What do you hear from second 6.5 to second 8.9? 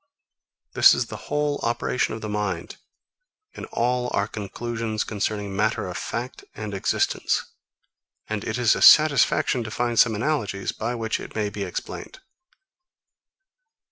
and existence; and it is a